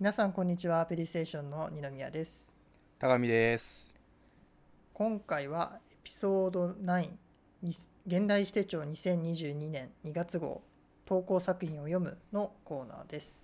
[0.00, 0.86] 皆さんこんにちは。
[0.86, 2.54] ペディステーションの二宮です。
[2.98, 3.94] 高見です。
[4.94, 7.10] 今回はエピソード9
[7.60, 7.68] に
[8.06, 10.62] 現代史手帳2022年2月号
[11.04, 13.42] 投稿作品を読むのコーナーです。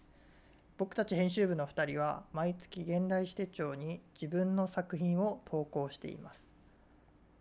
[0.78, 6.48] 僕たち編集部の2人は毎月現代史手帳に自分の作品を投稿しています。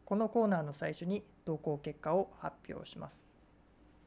[0.04, 3.30] このコーナーの最初に投稿結果を発表します。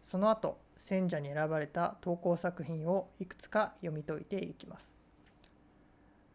[0.03, 4.98] その後選者に選ばれた投稿作品をいくつか読み解いていきます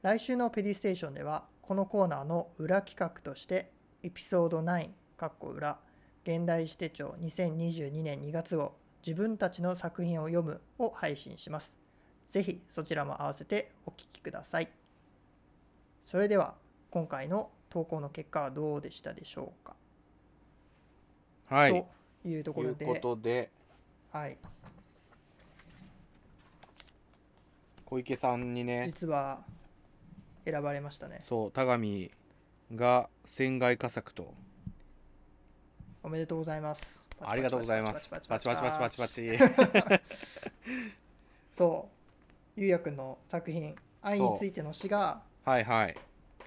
[0.03, 3.71] 来週のペディステーションではこのコーナーの裏企画として
[4.03, 5.79] エピソード9かっこ裏
[6.25, 11.77] 現代史手帳2022年2月号自分たちの作品を読むを配信します。
[12.27, 14.67] ぜひそちらも合わせてお聞きください。
[16.03, 16.55] それでは
[16.89, 19.73] 今回の投稿の結果はどうでしたでしょうか、
[21.45, 21.71] はい。
[21.71, 22.75] というところで。
[22.75, 23.49] ということで。
[24.11, 24.37] はい、
[27.85, 28.83] 小池さんにね。
[28.85, 29.41] 実は
[30.45, 31.21] 選ばれましたね。
[31.23, 32.11] そう田上
[32.75, 34.33] が船外佳作と。
[36.03, 37.03] おめでとうございます。
[37.21, 38.09] ありがとうございます。
[38.09, 38.97] パチパチパチパチ。
[38.97, 39.07] パ
[39.99, 40.03] チ
[41.51, 41.89] そ
[42.57, 45.97] うゆうやくんの作品「愛についての詩」がは いはい。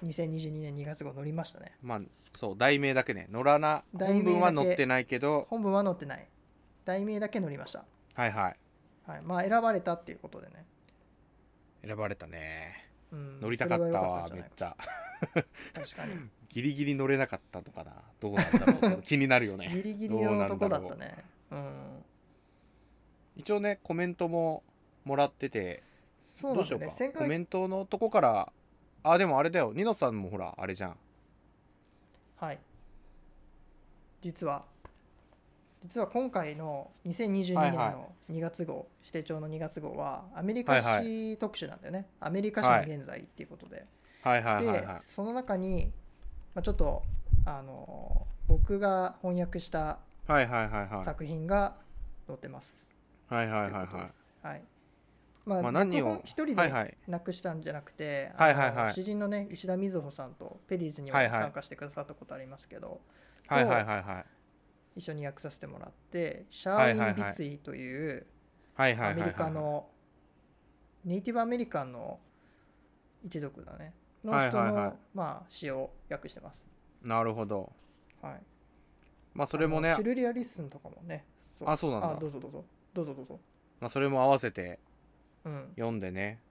[0.03, 1.75] 2022年2月号載りましたね。
[1.81, 2.01] まあ
[2.35, 3.27] そう題名だけね。
[3.31, 5.47] 載らな本文は載ってないけど。
[5.49, 6.27] 本文は載ってない。
[6.85, 7.83] 題名だけ載りました。
[8.13, 8.59] はいはい。
[9.07, 10.65] はいまあ選ばれたっていうことでね、
[11.83, 14.75] 選ばれたねうん、乗りたかったわめっちゃ。
[14.75, 14.77] か
[15.73, 16.13] 確かに。
[16.49, 19.01] ギリギリ乗れなかったのかなどうなんだろう。
[19.05, 19.69] 気になるよね。
[19.69, 21.23] ギリギリのとこだったね。
[21.51, 22.03] うん。
[23.35, 24.63] 一応ねコメントも
[25.05, 25.83] もらってて
[26.19, 26.87] そうなんどうしようか。
[26.87, 28.51] だよねコメントのとこから
[29.03, 29.73] あでもあれだよ。
[29.73, 30.97] ニノさんもほらあれじゃん。
[32.37, 32.59] はい。
[34.21, 34.65] 実は
[35.87, 37.75] 実は今回の2022年はい。
[37.77, 43.85] はいの2月号、指定帳の2月号はアメリカはいは史特集なんだよね、アメリカ史の現在っていうことで、
[44.21, 44.43] はい。
[44.43, 44.97] はいはいではい。
[44.99, 45.93] その中に、
[46.53, 47.03] まあ、ちょっと
[47.45, 51.05] あの僕が翻訳したはいはいはいはい。
[51.05, 51.77] 作品が
[52.27, 52.89] 載ってます。
[53.29, 53.87] はいはいはいはい。
[54.45, 54.61] はい。
[55.45, 56.19] まあ、まあ何を？
[56.25, 56.97] 一人ではいはい。
[57.07, 58.93] なくしたんじゃなくて、はいはいはい。
[58.93, 61.41] 詩人のね石田瑞穂さんとペディーズにははいはい。
[61.43, 62.99] 参加してくださったことありますけど、
[63.47, 64.25] はいはいはいはい
[64.97, 68.25] 一緒に訳させてもらってシャーウィン・ビツイという
[68.75, 69.87] アメリカの
[71.05, 72.19] ネイティブアメリカンの
[73.21, 73.93] 一族だね。
[74.23, 76.65] の人のまあ詩を訳してます。
[77.03, 77.71] なるほど。
[78.21, 78.41] はい。
[79.35, 79.93] まあそれもね。
[79.95, 81.25] シルリア・リスンとかもね。
[81.63, 82.11] あそうなんだ。
[82.11, 82.65] あどうぞどうぞ。
[82.93, 83.39] どうぞどうぞ。
[83.79, 84.79] まあそれも合わせて
[85.45, 85.73] うん。
[85.75, 86.41] 読んでね。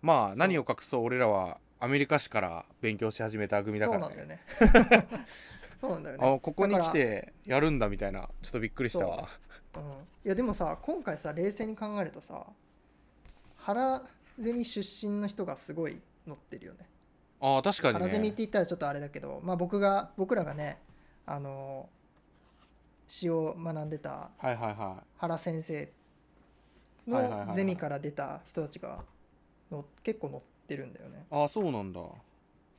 [0.00, 1.04] まあ何を隠そう。
[1.04, 4.40] 俺らはアメリカ史から勉強し始めた組だからね。
[4.56, 5.08] そうなんだよね。
[5.86, 6.40] そうなんだよあね。
[6.40, 9.16] ここに来だてやるんだみたいなちょっとびっくりしたわ。
[9.16, 9.28] か
[9.74, 12.46] ら、うん、いやでもさ今回さ冷静に考えるとさ
[13.58, 14.02] 原
[14.38, 16.86] ゼミ出身の人がすごい載ってるよね。
[17.40, 20.78] ああ確かに原ゼミってね言ったらちょっとあれだけど、まあ、僕が僕らがね
[21.26, 21.88] あの
[23.06, 25.92] 詩を学んでた原先生
[27.06, 29.00] のゼミから出た人たちが
[29.70, 31.18] の結構載ってるんだよね。
[31.30, 32.00] いああそうなんだ。
[32.00, 32.08] は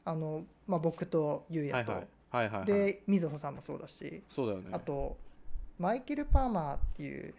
[0.07, 1.95] あのまあ、僕とゆうやと、い
[2.35, 2.71] はいはいはい。
[2.71, 4.23] はいでみずほさんもそうだし。
[4.29, 4.69] そうだよね。
[4.71, 5.17] あと
[5.79, 7.33] マイケル・パーマーっていう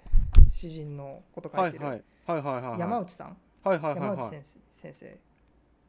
[0.53, 1.85] 詩人のこと書てる。
[1.85, 2.03] はいい。
[2.27, 2.81] はいはいはいはい。
[2.81, 4.17] 山内さん、はいはいはい山はい。
[4.17, 5.19] 内先生先生、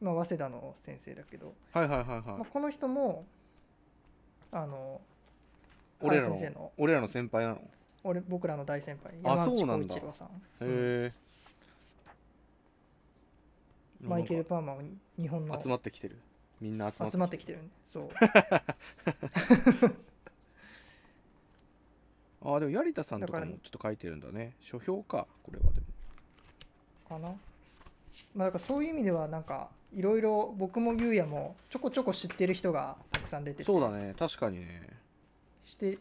[0.00, 3.24] まあ、早稲田の先生だけど、はいはいはいまあ、はいこの人も
[4.50, 5.00] あの
[6.00, 6.72] 俺らの原先生の。
[6.78, 7.56] 俺らの先輩なの？
[7.56, 7.60] へ
[8.04, 9.14] 俺僕らの大先輩。
[9.24, 9.94] あ山内浩そうなんだ。
[9.96, 10.28] 一郎さん
[10.60, 11.12] え
[14.00, 14.82] マイケル・パーマーを
[15.18, 15.60] 日本の。
[15.60, 16.16] 集まってきてる
[16.60, 18.08] みんな集まって集まってきてるんでそう。
[22.40, 24.54] ああでも槍田さんとかもちょっと書いてるんだね。
[24.60, 25.86] 書評かこれはでも。
[27.08, 27.34] かな。
[28.34, 33.64] まあだからそういう意味ではなんかいろいろ僕もゆうやもちょこちょこ知ってる人がたくさん出てて。
[33.64, 34.14] そうだね。
[34.18, 34.88] 確かにね。
[35.62, 35.98] して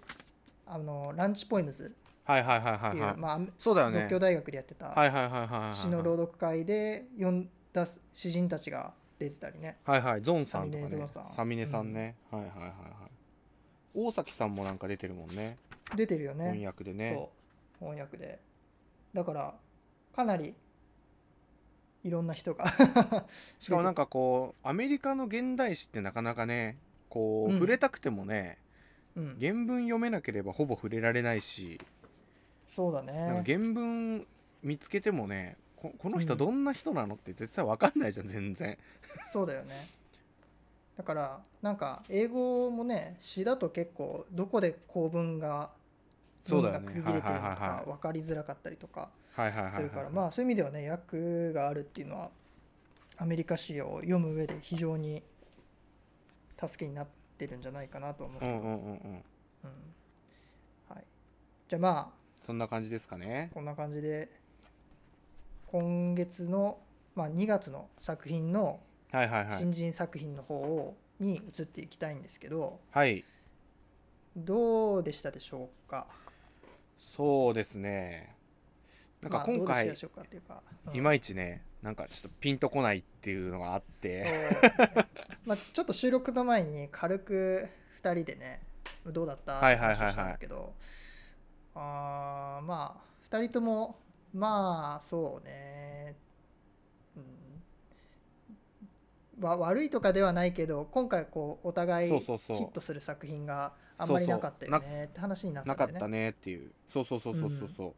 [0.65, 1.95] あのランチポエムズ。
[2.23, 3.17] はいはいはいはいはい。
[3.17, 4.01] まあ、そうだよね。
[4.01, 4.89] 独協大学でやってた。
[4.89, 9.77] はいはいはいはいはい詩の朗読会で読んだ詩人たちが出てたりね。
[9.85, 10.89] はいはいゾンさんとかね。
[10.89, 11.27] サミネさん。
[11.27, 12.71] サミネさんね、はいはいはいはい。
[13.93, 15.57] 大崎さんもなんか出てるもんね。
[15.95, 16.45] 出てるよね。
[16.51, 17.13] 翻訳でね。
[17.13, 17.31] そ
[17.81, 17.85] う。
[17.85, 18.39] 翻訳で。
[19.13, 19.55] だから
[20.15, 20.53] かなり
[22.03, 22.65] いろんな人が。
[23.59, 26.77] しかもなんかこうアメリカの現代史ってなかなかね
[27.09, 27.59] こう、うん。
[27.59, 28.59] 触れたくてもね
[29.17, 31.81] うん、原文読めなければほぼ触れられないし、
[32.71, 33.41] そうだね。
[33.45, 34.27] 原文
[34.61, 36.39] 見つけてもねここの人うん。
[36.39, 38.77] どんな人なのって絶対わかんないじゃん全然。
[39.31, 39.87] そうだよね。
[40.97, 45.69] だからなんか英語もね詩だと結構どこで構文が
[46.43, 46.87] そうだよね。
[46.87, 52.31] 文が区切れてるのか分かりづらかったりとかするからまあそういう意味ではね訳があるっていうのは
[53.17, 55.21] アメリカ史を読む上で非常に
[56.59, 57.07] 助けになっ
[57.37, 58.75] てるんじゃないかなと思って、うんうんうんうん。
[58.85, 59.23] うん。
[60.89, 61.03] はい、
[61.69, 62.07] じゃあまあ
[62.41, 63.51] そんな感じですかね。
[63.53, 64.29] こんな感じで
[65.67, 66.79] 今月の、
[67.15, 68.79] まあ、2月の作品の
[69.11, 69.57] はいはいはい。
[69.57, 73.23] 新人作品の方をに移っていきたいんですけどはい。
[74.35, 76.07] どうでしたでしょうか？
[76.97, 78.35] そうですね。
[79.21, 80.95] なんかまあ今回どうでしたでしょうかっていうか、うん。
[80.95, 84.25] いまいちねなんかちょっとピンとこないっていうのがあって。
[84.65, 85.05] そう。
[85.45, 87.67] まあちょっと収録の前に軽く
[88.01, 88.61] 2人でね
[89.05, 89.97] どうだったってはいはいはいはい。
[89.97, 90.73] 話をしたんだけど
[91.73, 93.95] あーまあ2人とも
[94.37, 96.15] まあそうね、
[99.37, 105.05] うん、わ悪いとかではないけど今回こうお互いヒットする作品があんまりなかったよね。
[105.05, 105.85] って話になったなんか。
[105.85, 106.71] ったねっていう。
[106.87, 107.93] そうそうそうそうそうそう、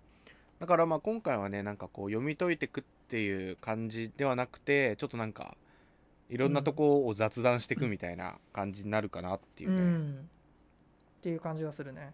[0.60, 5.58] だからまあ今回はねなんかこう読み解いてくっていう感じではなくてちょっとなんか
[6.30, 12.14] いろんなとこを雑談していくみたいな感じになるかなっていううね、ん、っていう感じがするね。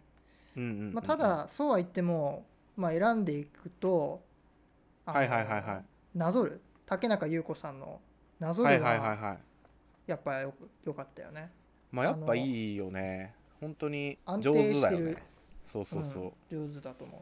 [0.55, 0.93] うんうんうんうん。
[0.93, 2.45] まあ、ただそうは言っても、
[2.75, 4.21] まあ、選んでいくと
[5.05, 5.81] はいはいはいは
[6.13, 6.17] い。
[6.17, 6.61] なぞる。
[6.85, 7.99] 竹中優子さんの
[8.39, 9.39] なぞるは
[10.07, 11.51] やっぱよくよかったよね。
[11.91, 13.33] まあやっぱいいよね。
[13.59, 15.23] 本当に安上手だよ定してるね。
[15.63, 17.21] そうそうそう、うん上手だと思う。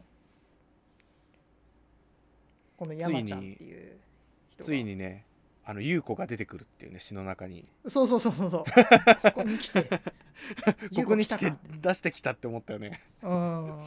[2.77, 3.97] この山ちゃんっていう
[4.59, 5.25] ついにね
[5.63, 7.65] あの優子が出てくるっていうね詩の中に。
[7.88, 8.63] そうそうそうそうそう。
[9.31, 9.83] ここに来て。
[10.95, 12.99] ここに来て出してきたって思ったよね。
[13.21, 13.83] うん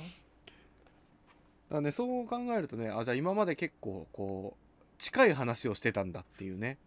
[1.71, 4.67] だねそう考えるとねあじゃあ今まで結構こう
[4.99, 6.79] 近い話をしてたんだっていうね。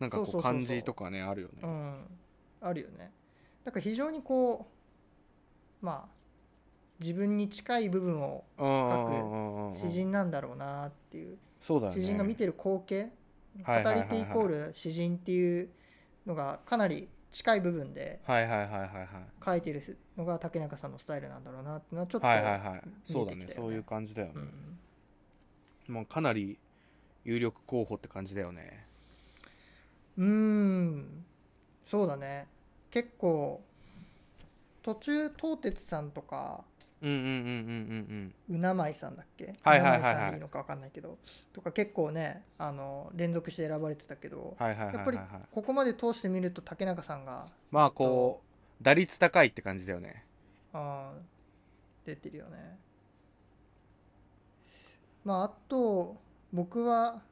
[0.00, 1.60] なんかこそう感じとかねあるよね。
[1.62, 1.94] うん、
[2.60, 3.12] あるよね。
[3.64, 4.66] だから非常にこ
[5.80, 6.08] うまあ
[6.98, 9.74] 自分に近い部分をうんうんうんうんうん。
[9.74, 11.38] 詩人なんだろうなっていう。
[11.60, 12.00] そうだよね。
[12.00, 13.10] 詩人が見てる光景
[13.58, 15.68] 語り手イコール詩人っていう
[16.26, 19.08] のがかなり近い部分ではいはいはいはいはい。
[19.44, 19.82] 書いてる
[20.16, 22.82] のが竹中さんのスタイルなんだろうなってのはちょっと、はいはいはい。
[23.04, 23.68] そうだ見えてきたよね。
[23.68, 24.34] ねそういう感じだよね。
[25.88, 25.94] う、ん。
[25.94, 26.58] もうかなり
[27.24, 28.86] 有力候補って感じだよね。
[30.18, 31.24] うーん。
[31.86, 32.46] そうだね。
[32.90, 33.62] 結構
[34.82, 36.64] 途中東鉄さんとか
[37.02, 38.56] うんうんうんうんうんうん。
[38.56, 39.54] うなまいさんだっけ？
[39.62, 40.12] はいはいはいはい。
[40.12, 41.18] うなまさんでいいのか分かんないけど。
[41.52, 44.56] とか結構ねあの連続して選ばれてたけど。
[44.58, 48.40] はいはいはいやっぱりはいはいここまで通してみると竹中さんがまあこ
[48.80, 50.24] う打率高いって感じだよね。
[50.72, 52.78] あー出てるよね。
[55.24, 56.16] まああと
[56.52, 57.22] 僕は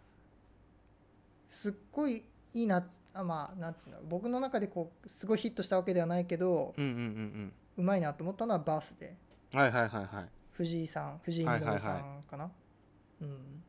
[1.49, 2.22] すっごい
[2.55, 4.02] いいなあまあなんていうの？
[4.08, 9.17] 僕の中でこうすごいヒットしたわけではないけどうんうんうんうまいなと思ったのはバースデーうん
[9.52, 10.29] はいはいはいはい。
[10.52, 12.50] 藤井さん藤井みのるさんかな、
[13.20, 13.62] うん。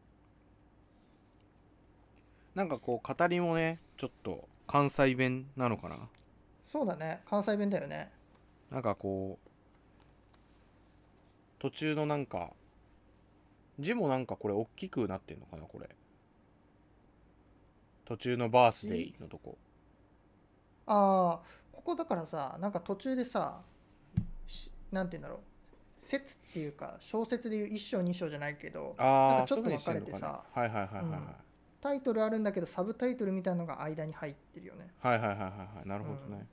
[2.54, 5.98] なんかこう語りもねちょっと関西弁なのかな？
[6.68, 7.22] そうだね。
[7.26, 8.12] 関西弁だよね。
[8.70, 9.50] なんかこう
[11.60, 12.52] 途中のなんか
[13.80, 15.90] 字もなんかこれ大きくなってんのかなこれ。
[18.06, 19.58] 途中のバースデーのとこ。
[20.86, 23.62] ああここだからさなんか途中でさ
[24.46, 25.40] しなんて言うんだろう
[26.12, 30.44] 説っていうか小説でいう一章二章じゃないけどなんかちょっと分かれてさ
[31.80, 34.88] タイトルあるんだけどサブタイトルみたいなのが間に入ってるよね。
[35.00, 35.88] はいはいはいはいはい。
[35.88, 36.46] なるほどね、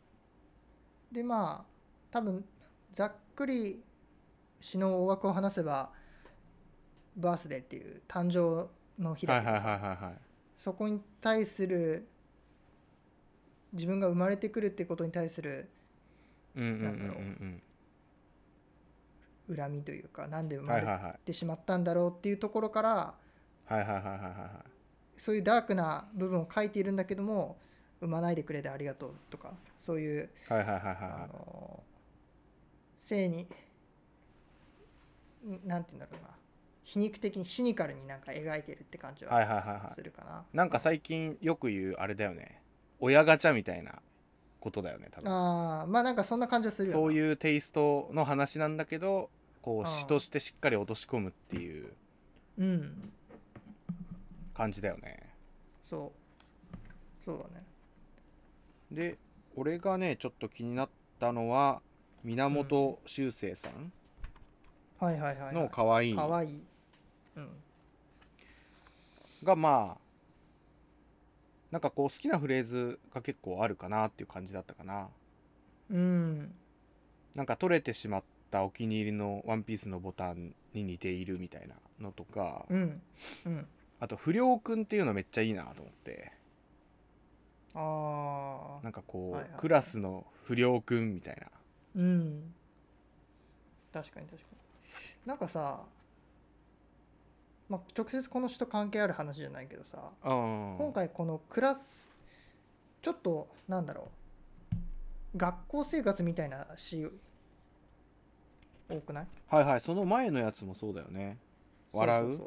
[1.12, 1.64] でまあ
[2.10, 2.44] 多分
[2.92, 3.82] ざっくり
[4.60, 5.90] 詩の大枠を話せば
[7.16, 8.70] バースデーっていう誕生
[9.02, 10.12] の日だけどさ、
[10.56, 12.06] そこに対する
[13.72, 15.68] 自分が生まれてくるってことに対する
[16.56, 17.16] うんうんうんなんだろう。
[17.16, 17.62] うん
[19.54, 23.14] 恨みというかなんで生うんまれてしまったんだろうっていうところから
[23.66, 25.20] はいはいはいはいはいはい。
[25.20, 27.58] そういうダークな部分を書いているんだけども
[28.00, 31.28] 産まないでくれてありがとうとかそういうはいはいはいはいあはい。
[31.28, 31.82] の
[32.94, 33.46] 性に
[35.46, 36.28] んなんて言うんだろうな。
[36.84, 39.94] 皮肉的にシニカルになんか描いてるって感じはいははいはいはい。
[39.94, 40.44] するかな。
[40.52, 42.62] なんか最近よく言うあれだよね。
[43.00, 44.00] 親ガチャみたいな
[44.60, 45.30] ことだよね多分。
[45.30, 49.30] ああまあなんかそんな感じはするそういうテイストの話なんだけど
[49.68, 51.92] こう詩としてしっかり落とし込むっていう
[52.56, 53.12] うん。
[54.54, 55.28] 感じだよね。
[55.82, 56.10] そ
[57.20, 57.22] う。
[57.22, 57.66] そうだね。
[58.90, 59.18] で
[59.56, 60.88] 俺がねちょっと気になっ
[61.20, 61.82] たのは
[62.24, 63.92] 源修正さん
[65.52, 66.62] の「かわいい」かわいい。
[67.36, 67.48] うん。
[69.44, 70.00] がまあ
[71.70, 75.10] なんかこう好きなフレーズが結構あるかなっていう感じだったかな。
[75.90, 76.54] うん。
[77.34, 83.02] なんか取れてしまったお気に入りのワンピースのボタンに似ているみたいなのとかうん。
[83.46, 83.66] うん。
[84.00, 86.32] あと不良くんっていうのめっちゃいいなと思って。
[87.74, 89.60] ああなんかこう、はいはいはい。
[89.60, 91.46] クラスの不良くんみたいな。
[91.96, 92.54] うん。
[93.92, 94.58] 確かに確かに。
[95.26, 95.82] なんかさ
[97.68, 100.76] まあ直接この人関係ある話じゃないけどさうん。
[100.78, 102.10] 今回このクラス
[103.02, 104.08] ちょっとなんだろ
[105.34, 107.06] う学校生活みたいな詩
[108.88, 109.26] 多くない？
[109.48, 111.38] はいはいその前のやつもそうだよね。
[111.92, 112.40] 笑う？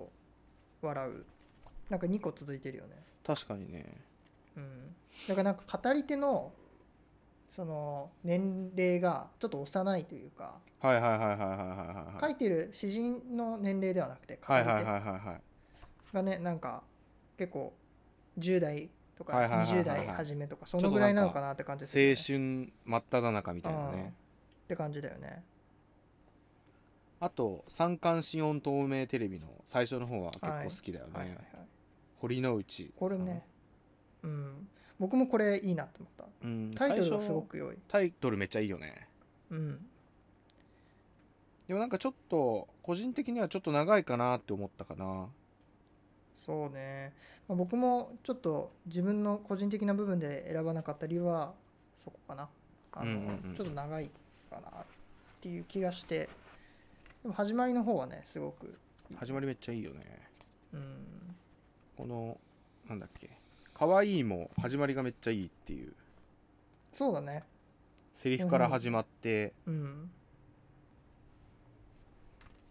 [0.81, 1.25] 笑う。
[1.89, 2.95] なんか2個続いてるよね。
[3.25, 3.85] 確かにね。
[4.57, 4.95] うん。
[5.27, 6.51] だからなんか語り手の
[7.49, 14.69] その年齢がちょっと幼いというかはいはいはいはいはいはいはい書いてる詩人の年齢ではなくて語り手。
[14.69, 15.41] はいはいはいはいはい。
[16.15, 16.81] がねなんか
[17.37, 17.73] 結構
[18.39, 19.81] 10代とかはいはいはいはいはい。
[19.81, 22.15] 20代初めとかそのぐらいなのかなって感じするよね。
[22.17, 24.13] 青春真っ只中みたいなね。
[24.65, 25.43] って感じだよね
[27.21, 31.27] あと三冠新音透明テレビの最初の方は結構好きだよね、はい。
[31.27, 31.35] はい。
[31.35, 31.45] はい。
[32.19, 33.45] 堀之内これね。
[34.23, 34.67] うん。
[34.99, 36.25] 僕もこれいいなと思った。
[36.43, 37.77] うん、タイトルが最初すごく良い。
[37.87, 39.07] タイトルめっちゃいいよね。
[39.51, 39.85] うん。
[41.67, 45.27] でもなんかちょっと個人的にはちょっと長いかなって思ったかな。
[46.33, 47.13] そうね、
[47.47, 51.53] まあ、僕もちょっと自分の個人的な部分で選ばなかった理由は
[52.03, 52.49] そこかな。
[52.93, 53.55] あの、うんうんうん。
[53.55, 54.09] ちょっと長い
[54.49, 54.85] かなっ
[55.39, 56.27] ていう気がして
[57.21, 58.67] でも始まりの方はねすごく
[59.09, 59.17] いい。
[59.17, 60.01] 始まりめっちゃいいよね。
[60.73, 61.35] うん。
[61.97, 62.37] この
[62.87, 63.29] なんだっけ。
[63.73, 65.93] 可愛いも始まりがめっちゃいいっていう。
[66.93, 67.43] そうだね。
[68.13, 69.53] セリフから始まって。
[69.65, 70.11] うん。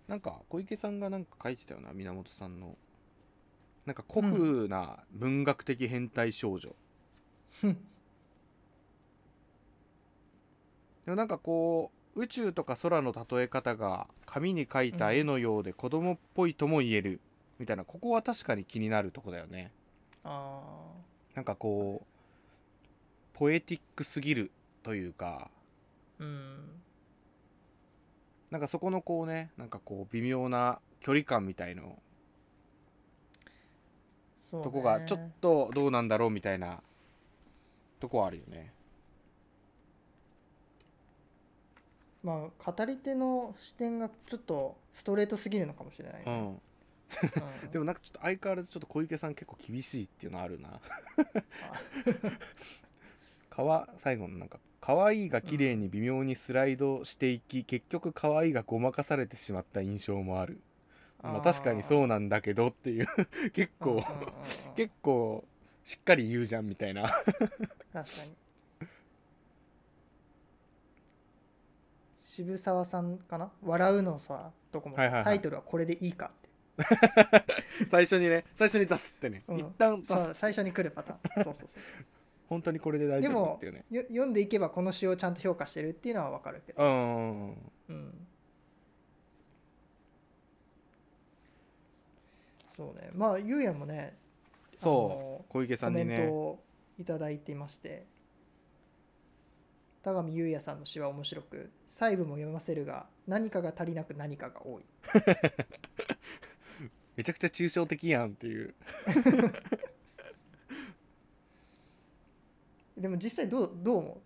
[0.08, 2.76] なんか小池さんがなんか書いてたよな源さんの。
[3.86, 6.76] なんか古風な文学的変態少女、
[7.64, 7.74] うん。
[11.06, 17.20] でもなんかこう宇宙とか空の例え方が紙に描いた絵のようで子供っぽいとも言える
[17.58, 19.70] みたいなここは確かに気になるとこだよね。
[20.24, 20.60] あ
[21.34, 24.50] なんかこうポエティックすぎる
[24.82, 25.50] というか。
[26.18, 26.58] ーうん。
[28.50, 31.82] なんかそこのこうねなんかこう微妙な距離感みたいの。
[31.82, 31.96] ね。
[34.50, 36.82] とこがちょっとどうなんだろうみたいな
[38.00, 38.72] とこはあるよね
[42.22, 46.24] まあ語り手の視点がちょっとストレートすぎるのかもしれない、ね。
[46.26, 46.48] うん。
[46.48, 46.50] う
[47.66, 47.70] ん。
[47.70, 50.80] でもなんかちょっと相変わらずちょっと小池さん結構厳しいっていうのあるな。
[53.48, 60.60] かわ最後のなんか可愛いが綺麗に微妙にスライドしていき、結局可愛いがごまかされてしまった印象もある。
[61.22, 63.06] まあ確かにそうなんだけどっていう。
[63.52, 64.74] 結構うんうんうんうん。
[64.76, 65.44] 結構
[65.84, 67.08] しっかり言うじゃんみたいな。
[67.08, 68.32] 確かに
[72.40, 73.50] 渋沢さんかな？
[73.62, 75.24] 笑うのさとこもさ、はいはいはい。
[75.24, 76.48] タイトルはこれでいいかって。
[77.90, 79.58] 最初にね最初に出すってね、うん。
[79.58, 80.34] 一旦出す。
[80.34, 81.44] 最初に来るパターン。
[81.44, 81.82] そうそうそう。
[82.48, 83.84] 本当にこれで大丈夫でもっていうね。
[83.90, 87.50] よ読んでいけばこの詩をちゃんと評価してるっていうのは分かるけど、うん
[87.90, 88.26] うん、
[92.74, 93.10] そうね。
[93.12, 94.16] まあゆうやもね
[94.78, 95.52] そう。
[95.52, 96.62] 小池あのコメントを
[96.98, 98.06] いただいていまして
[100.02, 104.84] 田上優也さんの詩は面白く細部も読ませるが何かが足りなく何かが多い。
[107.16, 108.74] めちゃくちゃ抽象的やんっていう。
[112.96, 114.20] でも実際どうどう思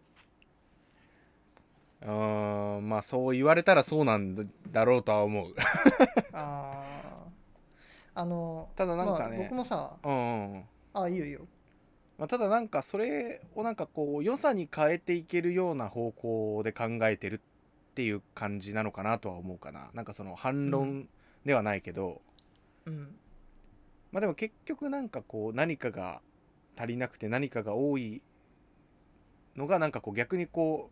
[2.02, 2.06] う？
[2.06, 4.34] うーんまあそう言われたらそうなん
[4.70, 5.54] だろうとは思う。
[6.32, 6.84] あー。
[8.16, 10.64] あのただなんかねまあ、僕もさうんうん。
[10.92, 11.40] あいいよいいよ
[12.18, 17.40] まあ、ただなんかそれをなんかこう良さに変えていけるような方向で考えてる
[17.90, 19.90] っていう感じなのかなとは思うかな。
[19.94, 21.08] なんかその反う論
[21.44, 22.22] ではないけど、
[22.86, 23.16] うん。
[24.12, 26.22] まあでも結局なんかこう何かが
[26.78, 28.22] 足りなくて何かが多い
[29.56, 30.90] のがなんかこう逆にこ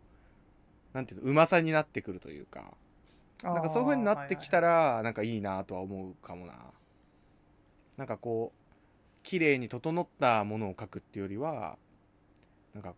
[0.93, 2.73] うなんていうのうまさになってくるというか。
[3.43, 6.53] なんかそういう風になってきたららなんかいいなとは思うかもな。
[7.97, 8.62] なんかこう
[9.23, 11.77] 綺麗に整ったものを描くっていうよりは
[12.73, 12.93] なんか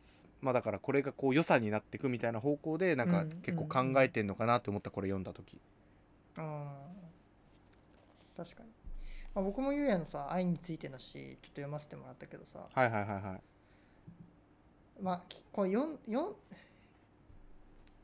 [0.00, 5.60] すまあだからこれがこう良さになっていくみたいな方向でなんかうん結構考えてんのかなと思ったこれ読んだ時。
[8.36, 8.70] 確かに、
[9.34, 12.64] まあ、僕もゆうやのさ愛についての詩ちょっと読ませてもらったけどさ。
[12.72, 13.42] はいはいはいはい。
[15.02, 16.34] まあきこうよんよん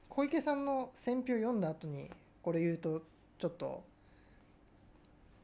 [0.08, 2.10] 小池さんの選評読んだ後に
[2.42, 3.02] これ言うと
[3.38, 3.84] ちょっと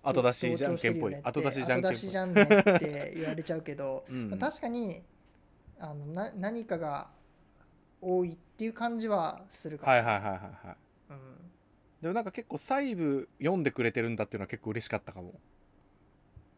[0.02, 5.02] 後出しじゃんけんぽい後出しじゃんけんぽい後出しじゃんねって言われちゃうけど、うんまあ確かに
[5.78, 7.08] あのな何かが
[8.00, 9.92] 多いっていう感じはするかも。
[9.92, 10.76] しれないい、ははいはいはいはい。
[11.10, 11.18] うん、
[12.02, 15.34] でもなんか結構細部読んでくれてるんだっていうのは結構嬉しかったかも。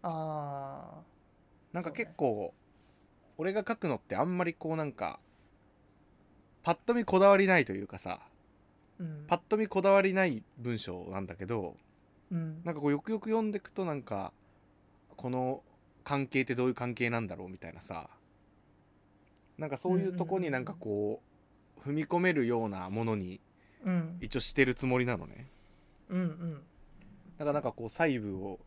[0.03, 1.03] あ
[1.73, 2.53] なんか結構、
[3.39, 5.19] 俺が書くのってあんまりこうなんか
[6.63, 8.21] パッと見こだわりないというかさ
[8.99, 9.25] うん。
[9.27, 11.77] パッと見こだわりない文章なんだけど
[12.35, 12.61] うん。
[12.65, 14.33] なんかこうよくよく読んでいくとなんか
[15.17, 15.63] この
[16.03, 18.11] 関係ってどういう関係なんだろうみたいなさ。
[19.57, 21.23] なんかそういうとこになんかこ
[21.79, 23.41] う踏み込めるようなものに
[23.85, 24.19] うん。
[24.21, 25.49] 一応してるつもりなのね。
[26.11, 26.63] うんうん。
[27.39, 28.59] だからなんかこう細部を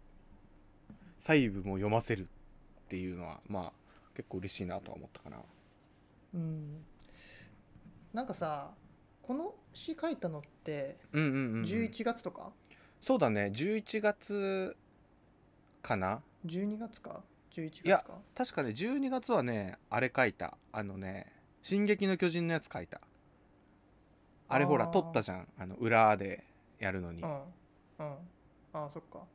[1.17, 2.23] 細部も読ませる
[2.85, 3.71] っていうのはまあ
[4.15, 5.37] 結構嬉しいなとは思ったかな。
[6.35, 6.85] うん。
[8.13, 8.71] なんかさ
[9.21, 12.51] この詩書いたのってうんうんうん、うん、11月とか、
[12.99, 13.51] そうだね。
[13.53, 14.75] 11月
[15.81, 18.19] かな？12月か？11いや月か？
[18.35, 18.69] 確かね。
[18.69, 20.57] 12月はねあれ書いた。
[20.71, 23.01] あのね「進撃の巨人」のやつ書いた。
[24.49, 25.47] あれほら撮ったじゃん。
[25.57, 26.43] あの裏で
[26.79, 27.21] やるのに。
[27.21, 27.43] だか
[27.99, 28.07] うん。
[28.07, 28.13] うん。
[28.73, 29.25] ああそっか。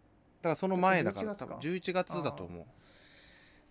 [0.43, 1.47] らその前だから11月か。
[1.47, 2.65] 多分11月だと思う。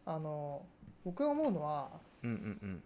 [0.05, 0.65] あの
[1.03, 1.89] 僕が思うのは
[2.23, 2.83] うんうんうん。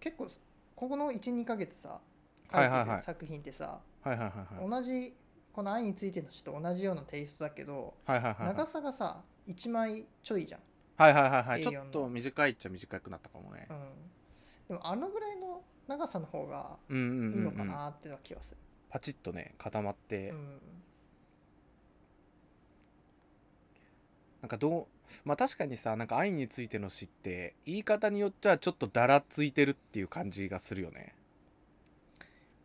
[0.00, 0.28] 結構
[0.74, 2.00] ここの12ヶ月さ
[2.52, 4.70] 書いてる作品ってさ、はいはいはいはい。
[4.70, 5.14] 同じ
[5.56, 8.56] この「愛についての詩」と同じようなテイストだけど、はいはいはいはい。
[8.56, 10.60] 長さがさ1枚ちょいじゃん、
[10.98, 11.62] はいはいはいはい。
[11.62, 13.66] A4 ちょっと短いっちゃ短くなったかもね。
[13.70, 13.78] うん、
[14.68, 18.58] でもあのぐらいの長さの方がいいのかなっていうのは気がする、
[18.90, 20.60] パチッとね固まって、うん。
[24.42, 24.86] なんかどう
[25.24, 31.14] まあ確かにさなんか愛についての詩って言い方によっちゃちょっとだらついてるっていう感じがするよね。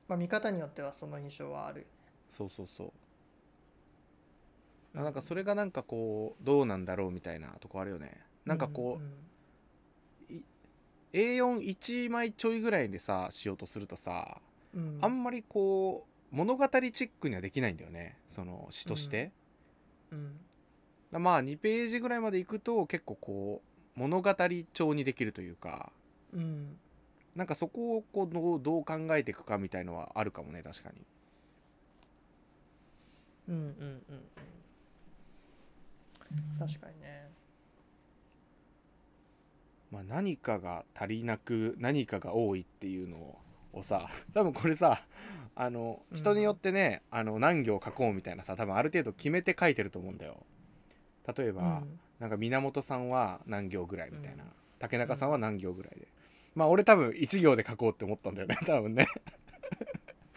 [0.10, 1.80] まあ見方によってはその印象はある。
[1.80, 2.01] よね
[2.32, 2.94] そうそうそ
[4.94, 4.98] う。
[4.98, 8.18] なんかそれがなんかこうどうなんだろうみたいなとこあるよね。
[8.46, 10.34] なんかこう、
[11.14, 14.38] A41 枚ちょいぐらいでさしようとするとさ、
[14.74, 14.82] うん。
[14.82, 18.18] うんあんまりこう物語チックにはできないんだよね。
[18.28, 19.32] その詩として、
[20.12, 20.40] うん。
[21.12, 23.62] だまあ2ページぐらいまでいくと結構こ
[23.98, 24.34] う物語
[24.74, 25.92] 調にできるというか。
[26.34, 26.78] うん。
[27.36, 31.02] なんかそこをこうどうどう考えていくかみたいのはあるかもね確かに
[33.52, 34.16] うんうんうんう
[36.56, 36.68] ん。
[36.68, 37.30] 確かにね。
[39.92, 43.38] まあ、何かが足りなく何かが多いっていうの
[43.74, 45.06] をさ 多分これさ
[45.54, 46.18] あのうん。
[46.18, 50.46] 人によってね、あの何行書こうみたいなさ多分ある程度決めて書いてると思うんだよ。
[51.38, 52.00] 例えば、うん。
[52.20, 54.50] なんか源さんは何行ぐらいみたいな、うん。
[54.80, 56.08] 竹中さんは何行ぐらいで、
[56.56, 59.08] まあ俺多分1行で書こうって思ったんだよね多分ね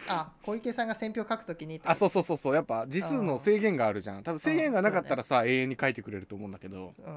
[0.07, 0.31] あ。
[0.43, 2.55] 小池さんが選票書くときにあそうそうそうそう。
[2.55, 4.23] やっぱ字数の制限があるじゃん。
[4.23, 6.93] 多分制限がなかったらさ、永遠に書いてくれると思うんだけど。
[7.05, 7.13] うん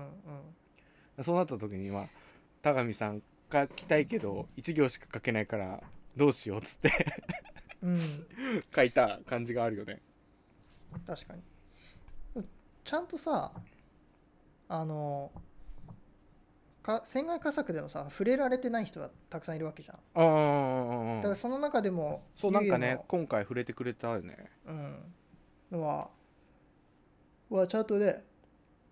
[1.18, 1.24] うん。
[1.24, 2.07] そうなった時にまあ
[2.62, 3.22] 田上さん
[3.53, 5.83] 書きたいけど1行しか書けないから
[6.16, 6.92] どうしようっつって。
[7.83, 7.98] うん。
[8.74, 10.01] 書いた感じがあるよね。
[11.07, 11.42] 確かに。
[12.85, 13.53] ちゃんとさ
[14.70, 15.31] あの
[16.88, 19.96] か船外佳作でもさ触れられてない人がたくさんいるわけじゃん。
[19.96, 24.37] ああだからその中でもそうなんかね今回触れてくれたよね。
[24.66, 26.09] の,、うん、のは
[27.51, 28.24] はちゃんとね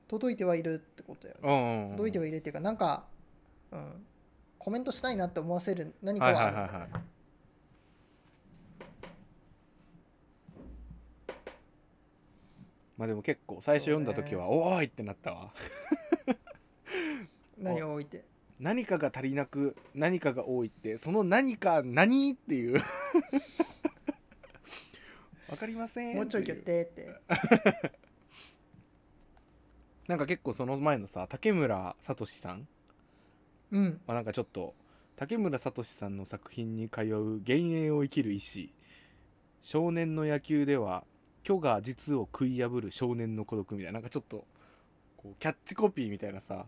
[0.09, 1.89] 届いてはいるってことだよね。
[1.91, 3.05] うん届いてはいるっていうかなんか、
[3.73, 4.07] うん、
[4.59, 6.91] コメントしたいなって思わせる何かはいははいはいはい。
[12.99, 15.53] まあでも結構最初読んだ時は、おーいってなったわ
[17.67, 18.25] 何を置いて。
[18.59, 22.81] 何かが足りなく何かが多いってその何か何っていう。
[25.51, 27.21] わかりませんもうちょいって。
[30.09, 32.67] なんか結構その前のさ竹村聡さん。
[33.73, 34.01] うん。
[34.07, 34.75] まあ、なんかちょっと
[35.17, 38.73] 竹村聡さんの作品に通う幻影を生きる医師。
[39.63, 41.05] 少年の野球では
[41.45, 44.47] 虚が実を食い破る少年の孤独みたいななんかちょっと
[45.17, 46.67] こうキャッチコピーみたいなさ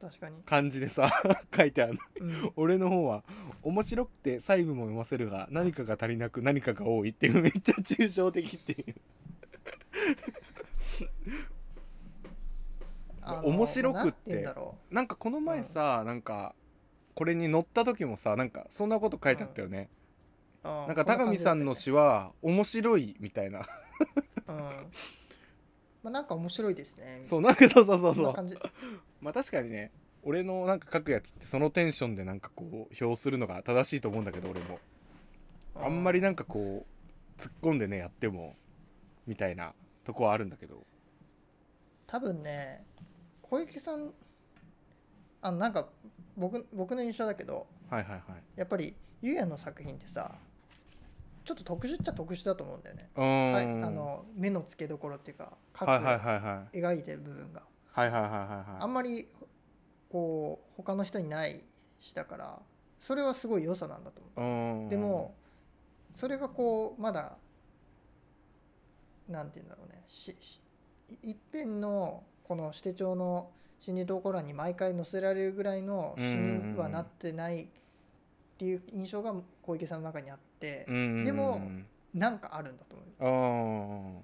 [0.00, 1.10] 確かに、感じでさ
[1.54, 2.00] 書いてあるの。
[2.20, 3.24] うん、俺の方は
[3.62, 8.94] 面白くて細部も読ませるが何かが足りなく何かが多いっていうめっちゃ抽象的っていう。
[13.22, 14.46] あ面白くって
[14.90, 16.54] なんかこの前さ、なんか
[17.14, 19.90] これに載った時もさなんかそんなこと書いてあったよね、
[20.64, 23.60] うあーなんか高見さんの詩は面白いみたいな。
[24.48, 24.56] うん。
[26.02, 27.20] まあ、なんか面白いですね。
[27.22, 28.34] そうなんかそうそうそうそう
[29.20, 29.90] まあ確かにね
[30.22, 34.78] 俺のなんか書くやつってそのテンションでなんかこう表するのが正しいと思うんだけど俺も。
[35.80, 36.84] あんまりなんかこ
[37.38, 38.56] う突っ込んでねやっても
[39.26, 39.72] みたいな
[40.04, 40.84] とこはあるんだけど。
[42.06, 42.84] 多分ね
[43.42, 44.12] 小池さん
[45.40, 45.88] あのなんか
[46.36, 48.22] 僕僕の印象だけどはいはいはい。
[48.56, 50.34] やっぱりゆうやの作品ってさ
[51.44, 53.20] ちょっと特殊っちゃ特殊だと思うんだよね、あ
[53.90, 56.78] の目の付けどころっていうか描く、はいはいはいはい。
[56.78, 57.62] 描いてる部分が
[57.98, 58.48] はいはいはいはいはい。
[58.80, 59.26] あんまり
[60.10, 61.60] こう他の人にない
[61.98, 62.58] しだから
[62.98, 64.82] それはすごい良さなんだと思う。
[64.82, 64.88] うん。
[64.88, 65.34] でも
[66.14, 67.36] それがこうまだ
[69.28, 70.02] なんて言うんだろうね。
[70.06, 70.60] しし
[71.22, 77.66] い一辺のこの指定帳の心理投稿欄に毎回載せられるぐらいの詩にはなってないっ
[78.58, 81.60] ていう印象が小池さんの中にあってうんでも
[82.14, 84.18] なんかあるんだと思う。
[84.18, 84.22] あ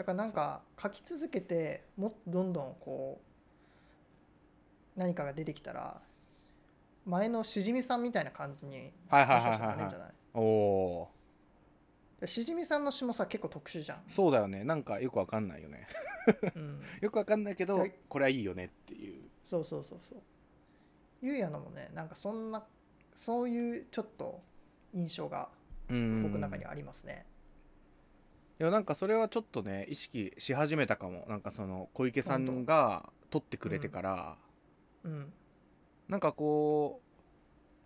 [0.00, 3.20] だからなんか書き続けてもっとどんどんこ
[4.96, 6.00] う何かが出てきたら
[7.04, 9.68] 前のしじみさんみたいな感じにあはいはいはいはいはい。
[9.72, 10.08] らなるんじゃない？
[10.32, 11.08] おお
[12.24, 14.64] しじみさんの詩もさ結構特殊じゃん、そうだよね。
[14.64, 15.86] なんかよくわかんないよね。
[16.56, 19.20] うん、よくわかんないけどはいこれはいいよねっていう。
[19.44, 20.18] そうそうそうそう。
[21.20, 22.62] ゆうやのもねなんかそんな
[23.12, 24.40] そういうちょっと
[24.94, 25.50] 印象が
[25.90, 26.22] うん。
[26.22, 27.26] 僕の中にありますね
[28.60, 31.24] いやなんかそれはちょっとね意識し始めたかも。
[31.28, 34.36] なんかその小池さんが撮ってくれてから、
[35.02, 35.32] うん。
[36.08, 37.00] なんかこ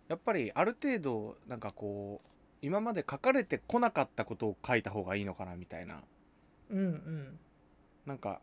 [0.09, 2.27] うやっぱりある程度なんかこう
[2.61, 6.01] 今まで書かれてこなかったことを書いた方がいいのかなみたいな。
[6.69, 7.39] うんうん。
[8.05, 8.41] なんか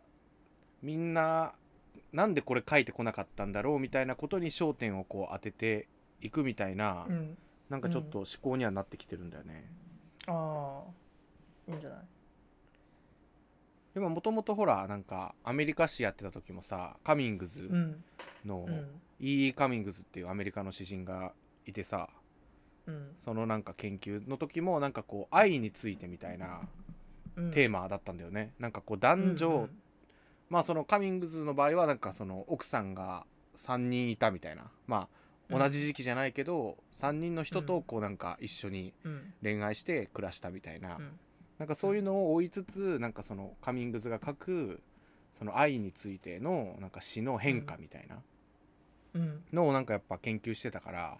[0.80, 1.52] みんな
[2.14, 5.86] なんでこれ書いてこなかったんだろうみたいなことに焦点をこう当てて
[6.22, 7.36] いくみたいな、うん。
[7.68, 9.70] なんかちょっと思考にはなってきてるんだよね。
[10.28, 10.90] ああ。
[11.68, 11.98] いいんじゃない？
[13.94, 18.04] でももともとほらなんかアメリカ史やってた時もさカミングズうん。
[18.44, 19.00] の、うん。
[19.20, 19.52] E.E.
[19.52, 21.32] カミングズっていうアメリカの詩人が
[21.66, 22.08] いてさ
[22.86, 23.14] うん。
[23.18, 26.60] そのなんか研究の時もなんかこう愛についてみたいな
[27.36, 27.50] うん。
[27.50, 29.70] テーマだったんだよね、なんかこう男女、うん
[30.50, 33.24] まあそのカミングズの場合はなんかその奥さんが
[33.56, 34.64] 3人いたみたいな。
[34.86, 35.08] ま
[35.50, 39.32] あ同じ時期じゃないけど、3人の人とこうなんか一緒にうん。
[39.42, 41.18] 恋愛して暮らしたみたいな、うん
[41.62, 44.82] なんかそういうのを追いつつなんかそのカミングズが書く
[45.38, 48.16] その愛についてのなんか詩の変化みたいな
[49.14, 49.44] うん。
[49.52, 51.18] のをなんかやっぱ研究してたから、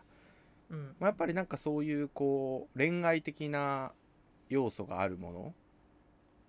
[0.69, 0.97] うん。
[0.99, 3.93] まあ、やっぱりなんかそういうこう恋愛的な
[4.49, 5.55] 要素があるも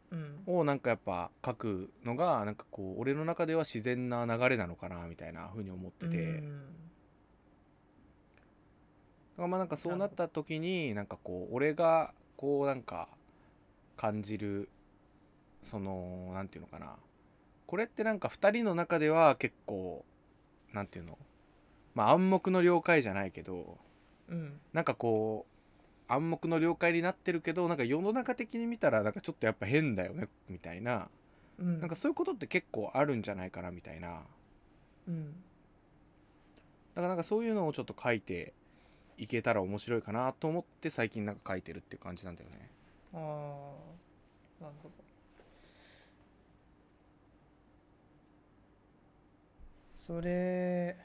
[0.09, 0.43] うん。
[0.47, 6.47] のをなんかやっぱ書くのがなんかこう俺の中では自然な流れなのかなみたいな風に思ってて、だか
[9.37, 13.07] らまあなんかそうなった時になんかこう俺がこうなんか
[14.03, 14.67] 感じる
[15.61, 16.97] そのなんていうのかな。
[17.67, 20.03] これってなんか2人の中では結構
[20.73, 21.17] なんていうの。
[21.95, 23.77] まあ暗黙の了解じゃないけど
[24.27, 24.59] うん。
[24.73, 25.45] なんかこ
[26.09, 31.07] う暗黙の了解になってるけどなんか世の中的に見たらなんかちょっとやっぱ変だよねみたいな。
[31.57, 31.79] うん。
[31.79, 34.19] なんかそういうことって結構あるんじゃないかなみたいな。
[35.07, 35.31] うん。
[36.93, 38.51] だからなんかそういうのをちょっと書いて
[39.17, 42.69] いけたら面白いかなと思って最近なんか書いてるっていう感じなんだよね。
[43.13, 43.92] ああ
[44.63, 44.95] なるほど。
[49.97, 50.97] それ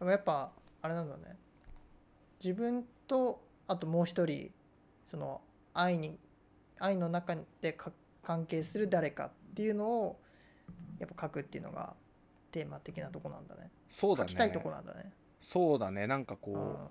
[0.00, 1.36] やっぱあれなんだね。
[2.42, 4.50] 自分とあともう一人
[5.06, 5.40] その
[5.72, 6.18] 愛に
[6.80, 7.92] 愛の中でか
[8.22, 10.20] 関係する誰かっていうのを
[10.98, 11.94] やっぱ書くっていうのが
[12.50, 13.70] テーマ的なとこなんだね。
[13.88, 14.28] そうだね。
[14.28, 15.12] 書きたいとこなんだね。
[15.40, 16.08] そうだね。
[16.08, 16.88] なんかこあ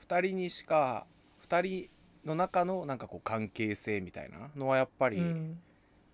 [0.00, 1.06] う2人にしか
[1.46, 1.90] 2人
[2.24, 5.60] の中のなんかこう関係性みたいなのはやっぱりーうん。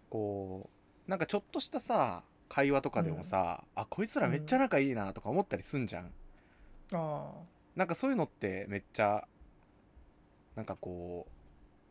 [0.08, 0.70] こ
[1.06, 6.12] うなんかちょっとしたさ会話とかでもさ、あこいつらめっちゃ仲いいなとか思ったりすんじゃん、
[6.92, 7.32] あ
[7.74, 9.26] なんかそういうのってめっちゃ
[10.54, 11.26] なんかこ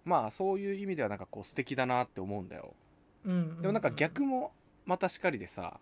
[0.05, 2.73] うまあそういう意味ではなんかこう素敵だなって思うんだよ。
[3.27, 4.53] ーうんでもなんか逆も
[4.85, 5.79] またしかりでさ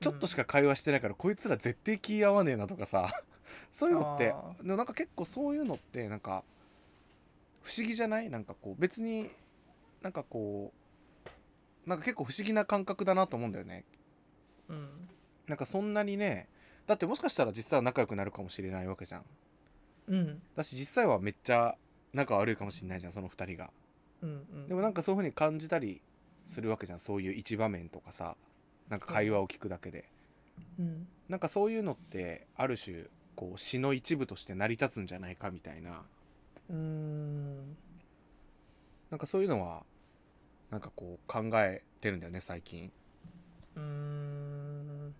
[0.00, 3.08] ちょっとしか会話してないからこいつら絶対気合わねえなとかさ
[3.70, 4.54] そういうのってあ。
[4.62, 6.42] でもなんか結構そういうのってなんか
[7.62, 8.30] 不思議じゃない？
[8.30, 9.30] なんかこう別に
[10.02, 10.72] なんかこ
[11.86, 13.84] うなんか結構不思議な感覚だなと思うんだよね。
[14.68, 14.88] うん。
[15.46, 16.48] なんかそんなにね
[16.86, 19.24] だってもしかしたら実際は仲良くなるかもしれないわけじゃん。
[20.08, 20.42] うん。
[20.56, 21.76] だし実際はめっちゃ
[22.12, 23.70] 仲悪いかもしれないじゃんその2人が。
[24.22, 24.68] うんうん。
[24.68, 26.00] でもなんかそういう風に感じたり
[26.44, 28.36] するわけじゃんそういう一場面とかさ
[28.88, 30.08] なんか会話を聞くだけで。
[30.78, 31.06] うん。
[31.28, 36.02] なんかそういうのってある種こう詩の一部として成り立つんじゃないかみたいな
[36.72, 37.76] うーん。
[39.10, 39.84] なんかそういうのは
[40.70, 42.90] なんかこう考えてるんだよね最近。
[43.76, 45.14] うーん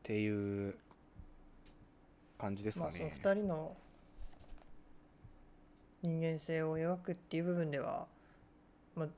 [0.00, 0.74] っていう
[2.38, 3.76] 感じですまあそのかね、2人の
[6.02, 8.06] 人間性を描くっていう部分では、
[8.94, 9.08] まあ、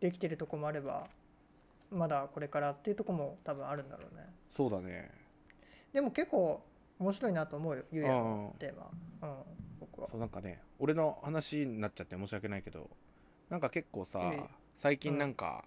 [0.00, 1.06] できてるとこもあれば
[1.92, 4.24] まだこれからっていうとこも多分あるんだろうね。
[4.50, 5.10] そうだね。
[5.92, 6.60] でも結構
[7.02, 9.36] 面白いなと思うよゆうやのうんテーマうん
[9.80, 10.08] 僕は。
[10.08, 12.88] そうなんかね俺の話になっちゃって申し訳ないけど
[13.50, 14.32] なんか結構さ
[14.76, 15.64] 最近なんか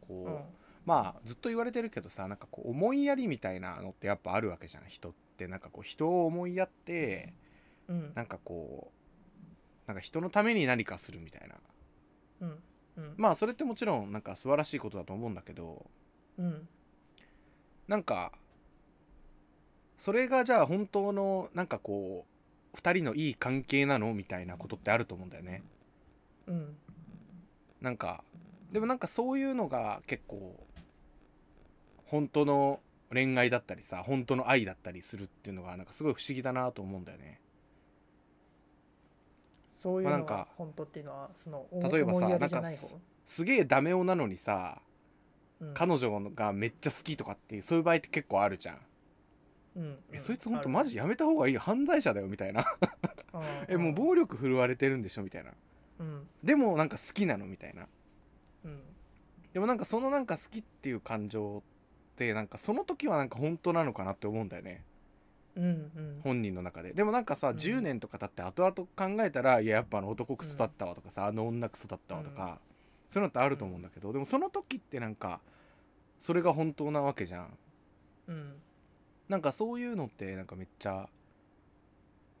[0.00, 0.40] こう、うん。
[0.84, 5.46] まあずっと言われてるけどさなんかこう思いやりみたいなのってやっぱあるわけじゃん人って。
[5.48, 7.32] なんかこう人を思いやって
[7.88, 8.12] うん。
[8.14, 11.56] なんかこうなんか人のために何かするみたいな。
[12.40, 12.62] うん。
[12.96, 13.14] うん。
[13.16, 15.86] まあそれってもちろんなんか素晴らしいことだと思うんだけど
[16.38, 16.68] うん。
[17.88, 18.32] なんか
[20.02, 22.26] それがじゃあ本当のなんかこ
[22.74, 25.62] う2人のいい関係なのみたいなことってあると思うんだよね。
[26.48, 26.76] うん。
[27.80, 28.24] なんか
[28.72, 30.58] でもなんかそういうのが結構
[32.06, 32.80] 本当の
[33.12, 37.38] 恋愛だったりさ本当の愛だったりするっていうのがなんかすごい不思議だなと思うんだよね。
[39.72, 42.62] そういうのが本当っていうのはその例えばさなんか方
[43.24, 44.82] すげえダメ男なのにさ
[45.60, 45.74] うん。
[45.74, 48.78] 彼女がめっちゃ好きとかっていうそういう場合って結構あるじゃん、
[49.76, 49.96] うん。
[50.12, 51.54] えそいつほんとマジやめた方がいい？
[51.54, 52.64] よ犯罪者だよみたいな。
[53.68, 55.52] えもう暴力振るわれてるんでしょみたいな。
[56.00, 56.28] うん。
[56.42, 57.86] でもなんか好きなのみたいな。
[58.64, 58.80] うん。
[59.52, 64.84] でもなんかそのなんか好きっていう感情ってなんかその時はなんか本当なのかなって思うんだよね。
[65.56, 66.20] うんうん。
[66.22, 66.92] 本人の中で。
[66.92, 67.56] でもなんかさ、うん。
[67.56, 72.58] 10年とか経って後々考えたらいややっぱあの男クソだったわとかさ、あの女クソだったわとか、
[73.08, 75.40] そういうのってあると思うんだけどでもその時ってなんか
[76.18, 77.58] それが本当なわけじゃん。
[78.28, 78.52] うん
[79.32, 81.08] なんかそういうのってなんかめっちゃ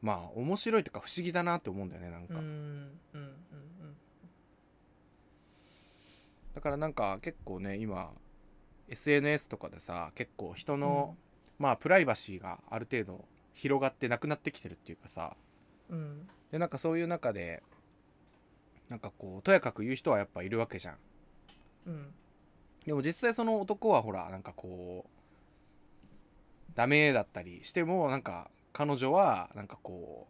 [0.02, 3.32] まあ面白いとか不思議だなって思うんだよねなんか、うんうんうん
[6.54, 8.10] だからなんか結構ね今
[8.90, 11.16] SNS とかでさ結構人の、
[11.58, 13.24] まあプライバシーがある程度
[13.54, 15.34] 広がってなくなってきてるっていうかさ。
[15.88, 16.28] うん。
[16.50, 17.62] でなんかそういう中で
[18.90, 20.96] なんかこうとやかく言う人はやっぱいるわけじゃん。
[21.86, 22.14] うん。
[22.84, 25.21] でも実際その男はほらなんかこう
[26.74, 30.26] ダメだったりしてもなんか彼女はなんかこ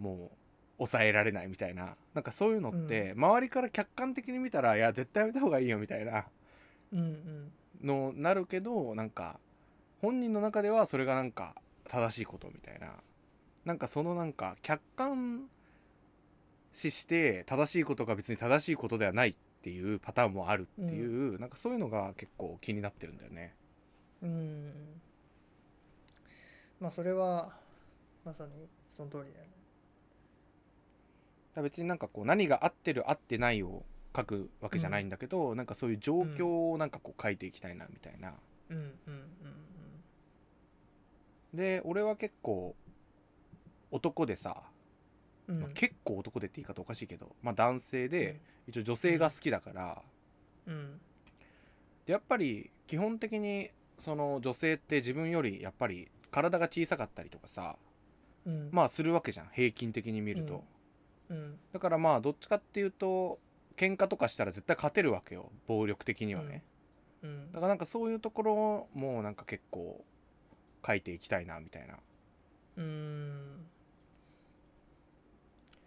[0.00, 0.36] うもう
[0.78, 1.96] 抑えられないみたいな。
[2.14, 6.26] なんかそういうのって周りから客観的に見たらいや絶対やめた方がいいよみたいな。
[6.92, 7.52] うんうん。
[7.82, 9.38] のなるけどなんか
[10.00, 11.54] 本人の中ではそれがなんか
[11.88, 12.92] 正しいことみたいな。
[13.64, 15.48] なんかそのなんか客観
[16.72, 23.54] 視して正しいことが別に正しいことではないっていうパターンもあるっていう、なんかそういうのが結構気になってるんだよね。
[24.22, 24.72] うん
[26.80, 27.52] まあそれは
[28.24, 29.56] まさにその通りだよね。
[31.62, 33.82] 別になんかこう何が合ってる合ってないを
[34.14, 38.34] 書くわけじゃないんだけど、なんかそういう状況をなんかこう書いていきたいなみたいな。
[38.70, 38.76] うん。
[38.76, 38.92] うん。
[41.54, 42.74] で俺は結構
[43.90, 44.62] 男でさ、
[45.48, 45.56] うん。
[45.56, 50.02] うんまあ結構男でって言い方おかしいけど、まあ、男性で一応女性が好きだから、
[50.66, 51.00] うん。
[52.04, 57.76] でやっぱり基本的にその女性って自分よりやっぱり体が小さかったりとかさ
[58.44, 58.68] うん。
[58.70, 60.64] まあするわけじゃん平均的に見ると、
[61.30, 61.58] うん。
[61.72, 63.38] だからまあどっちかっていうと
[63.76, 66.62] 喧嘩とかしたら絶対勝てるわけよ暴力的にはね、
[67.22, 67.52] うん。
[67.52, 70.04] だからなんかそういうところもなんか結構
[70.86, 71.96] 書いていきたいなみたいな。
[72.76, 73.66] うん。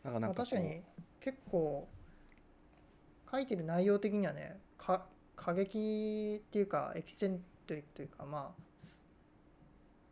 [0.04, 0.82] まあ、なんかなんか確かに
[1.20, 1.88] 結構
[3.32, 8.69] 書いてる内容的にはねか過激っていうかエキセントリックというかまあ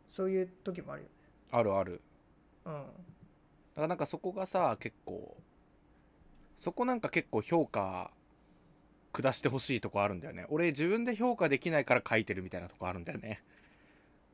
[0.08, 1.14] そういう時もあるよね。
[1.50, 2.00] あるある。
[2.64, 2.72] うん。
[2.72, 2.86] だか
[3.76, 5.36] らなんかそこがさ結構
[6.58, 8.10] そこなんか結構評価
[9.12, 10.46] 下してほしいとこあるんだよね。
[10.48, 13.42] 俺自分で評価できないから書いてるみたいなとこあるんだよね。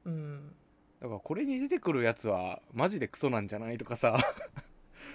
[0.04, 0.54] うん。
[1.00, 4.18] だからこれに出てくるやつはマジでクソなんじゃないとかさ。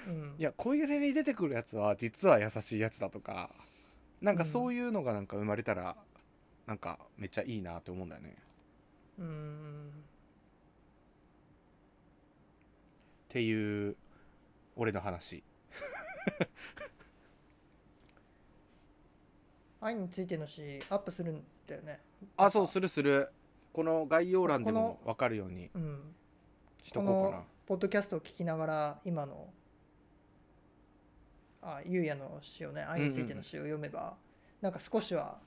[0.07, 0.35] うん。
[0.37, 3.49] いやこういう例に出てくるやつは実は優しいやつだとか
[4.21, 5.95] なんかそういうのがなんか生まれたら
[6.67, 8.35] なんかめっちゃいいなって思うんだよね。
[9.17, 9.91] うん
[13.29, 13.95] っていう
[14.75, 15.43] 俺の話。
[19.81, 22.01] 愛についての詩アップするんだよね。
[22.37, 23.29] あそうするする。
[23.71, 26.15] この概要欄でも分かるようにうん。
[26.83, 27.43] しとこうかな。
[27.67, 29.53] ポッドキャストを聞きながら今の
[31.61, 34.17] あゆうやの詩をね愛についての詩を読めば、
[34.59, 35.39] なんか少しは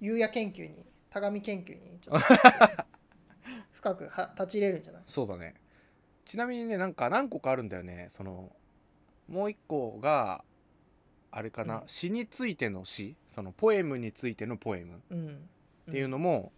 [0.00, 2.24] ゆうや研究に田上研究にちょっと
[3.72, 5.02] 深くは立ち入れるんじゃない？
[5.06, 5.54] そうだね
[6.28, 8.06] ちなみにねなんか何個かあるんだよね。
[8.10, 8.52] その
[9.28, 10.44] もう一個が
[11.30, 11.88] あれかな、うん。
[11.88, 13.16] 詩についての詩。
[13.26, 14.96] そのポエムについてのポエム。
[14.96, 15.48] っうん。
[15.90, 16.52] ていうのも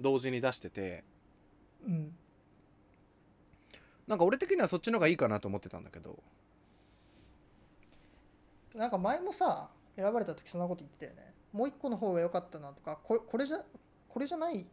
[0.00, 1.04] 同時に出してて、
[1.86, 2.12] うん。
[4.08, 6.20] なんか俺的にはそっちの方がいいかなと思ってたんだけど。
[8.74, 11.34] なんか前もさ選ばれた時そんなこと言ってたよね。
[11.52, 13.58] もう一個の方が良かったなとかこれこれじゃ
[14.08, 14.66] これじゃない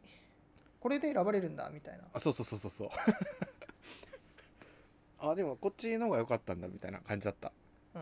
[0.79, 2.05] これで選ばれるんだみたいな。
[2.13, 2.89] あそうそうそうそうそう
[5.31, 7.51] あでもこっちの方が良かったんだみたいな感じだった。
[7.95, 8.01] うん。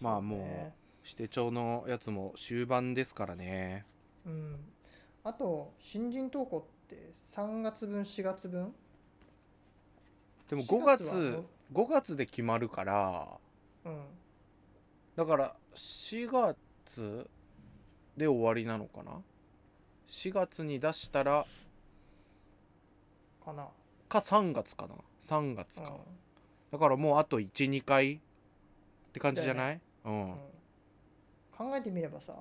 [0.00, 0.72] まあもう
[1.04, 3.84] 指定帳のやつも終盤ですからね。
[4.26, 4.56] うん。
[5.24, 8.74] あと新人投稿って3月分4月分？
[10.48, 11.42] でも4 5月月は
[11.84, 13.28] ？5月で決まるから。
[13.84, 14.04] うん。
[15.14, 17.30] だから4月
[18.16, 19.20] で終わりなのかな？
[20.12, 21.46] 4月に出したら
[23.42, 23.66] かな。
[24.10, 24.94] か3月かな。
[25.22, 25.86] 3月うん。
[25.86, 26.00] か、
[26.70, 28.18] だからもうあと12回っ
[29.14, 30.32] て感じじゃない、うん。
[30.32, 30.36] うん。
[31.56, 32.34] 考えてみればさ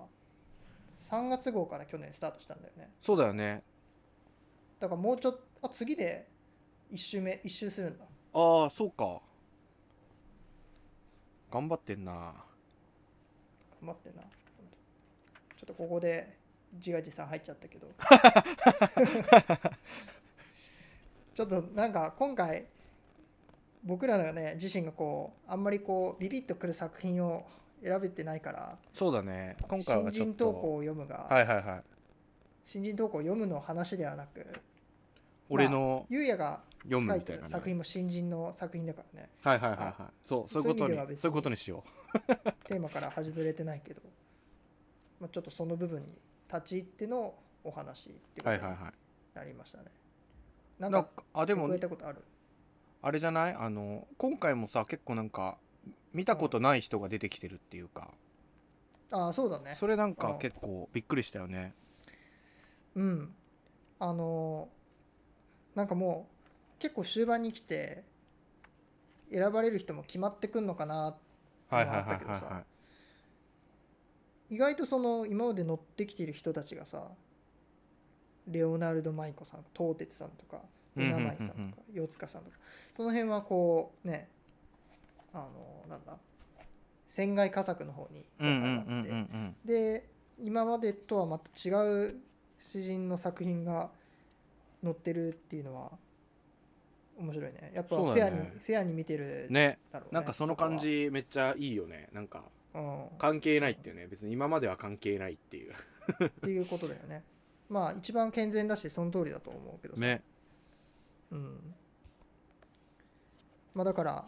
[1.00, 2.92] 3月号から去年スタートしたんだよね。
[3.00, 3.64] そうだよね。
[4.82, 6.28] だからもうちょっとあ次で
[6.92, 8.04] 1周目1周するんだ。
[8.34, 9.22] ああそうか。
[11.50, 12.12] 頑張ってんな。
[12.12, 14.24] 頑張ってんな。
[14.24, 16.41] ちょっとここで
[16.74, 17.88] 自画自賛入っちゃったけど。
[21.34, 22.66] ちょっとなんか今回
[23.84, 27.48] 僕らがね自身がこうあんまりこうビビッとくる作品を
[27.84, 29.58] 選べてないからそうだね。
[29.62, 31.84] 今回新はちょっ人投と稿を読むが、はいはいはい。
[32.64, 34.46] 新人投稿を読むの話ではなく
[35.50, 39.30] 俺のゆうやが読むみたいなね、作品も新人の作品だからね。
[39.42, 39.94] はいはいはいはい。
[40.24, 41.84] そうそういうことにそういうことにしよ
[42.66, 44.02] テーマから外れてないけど、
[45.20, 46.18] まあ、ちょっとその部分に
[46.52, 48.62] 立ち入ってのお話ってことに
[49.34, 49.86] なりましたね。
[50.80, 52.24] なんかかあでも加えたことある？
[53.02, 53.54] あれじゃない？
[53.54, 55.58] あの今回もさ結構なんか
[56.14, 58.10] 見たことない人が出てきてるっていうか、
[59.12, 59.74] ああそうだね。
[59.74, 61.74] それなんかうん結構びっくりしたよね。
[62.96, 63.34] うん。
[64.00, 66.28] あのーなんかも
[66.78, 68.04] う結構終盤に来て
[69.32, 72.46] 選ばれる人も決まってくんのかなってはいはいはいのがあったけどさ。
[72.46, 72.66] はいはい
[74.52, 77.08] 意外とその今まで乗ってきてる人たちがさ
[78.48, 80.62] レオナルド・マイコさん東鉄さんとか
[80.98, 81.24] うんうんうんうん。
[81.24, 82.58] 船舞さんとか四塚さんとか
[82.96, 84.28] その辺はこうね
[85.34, 86.18] あのなんだ
[87.08, 88.24] 船外佳作の方にっ
[89.66, 90.10] てで
[90.44, 91.72] 今までとはまた違
[92.10, 92.16] う
[92.60, 93.90] 詩人の作品が
[94.84, 95.92] 載ってるっていうのは
[97.18, 97.72] 面白いね。
[97.74, 98.54] やっぱフェアに、ね。
[98.66, 100.16] フェアに見てるねだろうね。
[100.16, 102.10] なんかその感じめっちゃいいよね。
[102.14, 102.44] なんか
[103.18, 104.08] 関係ないっていうね。
[104.08, 105.74] 別に今までは関係ないっていう。
[106.20, 107.24] うん、っていうことだよね。
[107.70, 110.22] まあ一番健全だしその通りだと思うけどさ、ね。
[111.32, 111.74] うん。
[113.74, 114.26] まあだから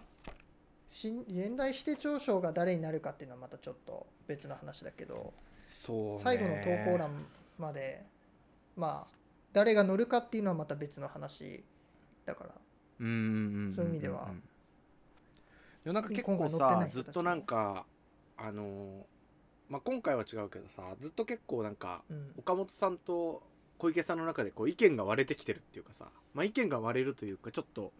[0.88, 5.34] 新現代指定長賞が誰になるかっていうのはまたちょっと別の話だけど
[5.70, 6.20] そうね。
[6.20, 7.26] 最後の投稿欄
[7.58, 8.04] まで
[8.76, 9.16] まあ
[9.52, 11.64] 誰が乗るかっていうのはまた別の話
[12.26, 12.52] だから。
[13.00, 13.18] うんうんう
[13.68, 14.30] んんそういう意味では。
[15.84, 17.86] でもなんか結構今回乗ってさずっとなんか
[18.44, 19.04] あのー
[19.70, 22.32] まあ今回は違うけどさずっと結構なんかうん。
[22.38, 23.42] 岡本さんと
[23.78, 27.92] 小池さんの中でこう意見が割れてきてるっていうかさ、まあ、意見が割れるというかちょっと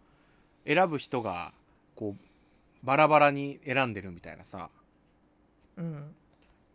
[0.66, 1.52] 選ぶ人が
[1.96, 4.68] こうバラバラに選んでるみたいなさ。
[5.76, 6.14] うん。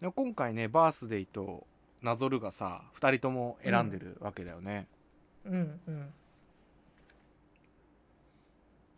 [0.02, 1.66] でも今回ねバースデーと
[2.02, 4.88] なぞるがさ2人とも選んでるわけだよね、
[5.46, 6.14] うんうん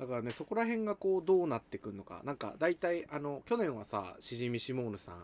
[0.02, 2.22] だからねそこら辺がこうどうなってくるのか。
[2.24, 5.24] なんか大体あの去年はさしじみしもーぬさん1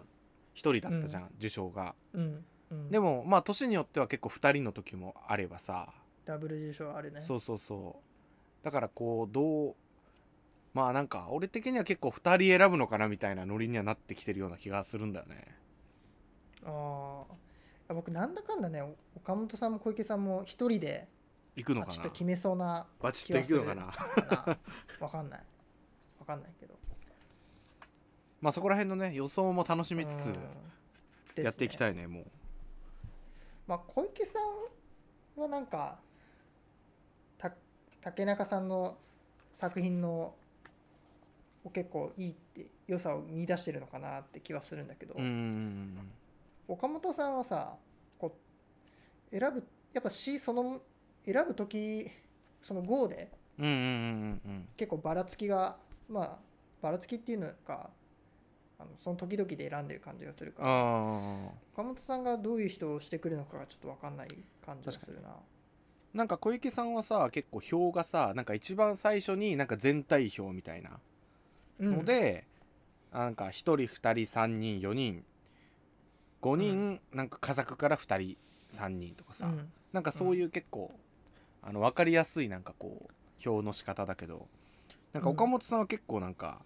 [0.56, 1.96] 人だったじゃん、受賞が。
[2.14, 2.92] うんうん。
[2.92, 5.92] でもまあ年によっては結構2人の時もあればさ。
[6.26, 7.24] ダブル受賞あるね。
[7.24, 8.00] そうそうそ
[8.62, 8.66] う。
[8.66, 9.76] だからこうどう
[10.76, 15.44] まあなんか俺的には結構2人選ぶのかなみたいなノリにはなってきてるような気がするんだよね。
[16.64, 17.24] あ
[17.90, 18.84] あ僕なんだかんだね
[19.16, 21.08] 岡本さんも小池さんも一人で
[21.58, 21.88] 行くのかな？
[21.88, 23.86] バチッと決めそうなバチッと行くのかな？
[23.92, 25.44] かなわかんない。
[26.20, 26.76] わかんないけど。
[28.40, 31.44] まあそこら辺のね予想も楽しみつつうん。
[31.44, 32.26] やっていきたいねもう。
[33.66, 36.00] まあ小池さんはなんか
[37.38, 37.52] た
[38.02, 38.96] 竹中さんの
[39.52, 40.36] 作品の
[41.64, 45.16] を結構いいって良さを見出してるのかなって気はするんだけど、
[46.68, 47.76] 岡本さんはさ
[48.18, 48.38] こ
[49.32, 50.82] う選ぶやっぱ詩その
[51.32, 52.10] 選ぶ時
[52.62, 54.68] その GO でうんうんうんうんうん。
[54.78, 55.78] 結構ばらつきが
[56.10, 56.38] まあ
[56.82, 57.90] ばらつきっていうのか
[58.80, 60.70] あのその時々で選んでる感じがするから。
[61.74, 64.28] 岡本さんがどういう人をしてくるのかがちょっと分かんない
[64.66, 65.30] 感じがするな。
[66.14, 71.00] なんか小池さんはさ結構票がさなんか一番最初になんか全体票みたいな
[71.80, 71.92] うん。
[71.98, 72.46] ので、
[73.12, 75.24] なんか1人2人3人4人。
[76.42, 78.38] 5人、なんか佳作から2人
[78.70, 79.72] 3人とかさ、うん。
[79.92, 80.92] なんかそういう結構、
[81.62, 84.48] あの分かりやすいなんかこう表の仕方だけど
[85.14, 86.62] なんか岡本さんは結構なんか、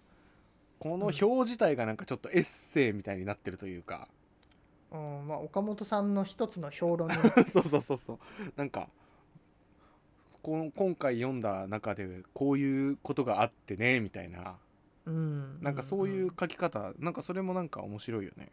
[0.78, 4.08] この表自体がなんかちょっとエッセイみたいになってるというか、
[4.90, 7.14] うんまあ、岡本さんの一つの評論に。
[7.48, 8.18] そうそうそうそう。
[8.56, 8.90] なんか
[10.42, 14.58] この今回読んだ中でこういうことがあってねみたいな。
[15.06, 15.62] うん。
[15.62, 18.50] なんかそういう書き方、なんかそれもなんか面白いよね。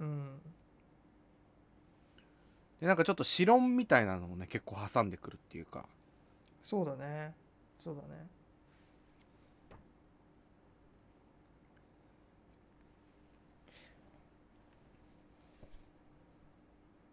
[0.00, 0.40] うん
[2.80, 5.86] でなんかちょっと詩論みたいなのもね結構挟んでくるっていうか。
[6.62, 7.34] そうだね。
[7.82, 8.28] そうだね。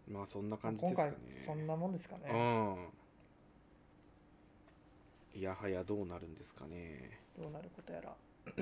[0.08, 1.14] まあそんな感じですかね。
[1.44, 2.30] そんなもんですかね。
[2.30, 2.34] う
[5.36, 5.40] ん。
[5.40, 7.20] いやはやどうなるんですかね。
[7.36, 8.14] どうなることやら。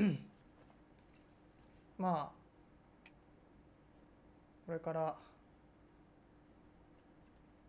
[1.99, 2.35] まあ
[4.67, 5.17] これから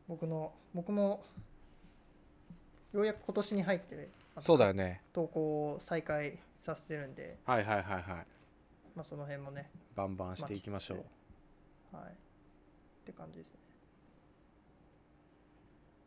[0.07, 1.23] 僕の僕も
[2.93, 5.01] ようやく今年に入ってそうだよね。
[5.13, 8.03] 投稿を再開させてるんで、はいはいはいはい。
[8.95, 10.95] まあ、その辺もねバンバンしていきましょ
[11.93, 11.95] う。
[11.95, 12.05] はい。
[12.05, 12.09] っ
[13.05, 13.59] て感じですね。